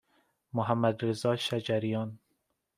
[0.53, 2.19] محمدرضا شجریان